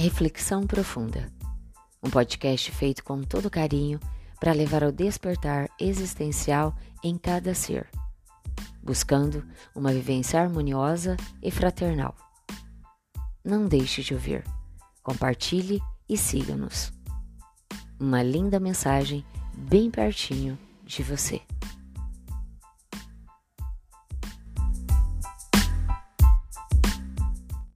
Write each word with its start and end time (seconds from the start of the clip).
Reflexão 0.00 0.64
Profunda 0.64 1.28
um 2.00 2.08
podcast 2.08 2.70
feito 2.70 3.02
com 3.02 3.20
todo 3.20 3.50
carinho 3.50 3.98
para 4.38 4.52
levar 4.52 4.84
ao 4.84 4.92
despertar 4.92 5.68
existencial 5.76 6.72
em 7.02 7.18
cada 7.18 7.52
ser, 7.52 7.90
buscando 8.80 9.44
uma 9.74 9.92
vivência 9.92 10.40
harmoniosa 10.40 11.16
e 11.42 11.50
fraternal. 11.50 12.14
Não 13.44 13.66
deixe 13.66 14.00
de 14.00 14.14
ouvir, 14.14 14.44
compartilhe 15.02 15.80
e 16.08 16.16
siga-nos. 16.16 16.92
Uma 17.98 18.22
linda 18.22 18.60
mensagem 18.60 19.26
bem 19.52 19.90
pertinho 19.90 20.56
de 20.84 21.02
você. 21.02 21.42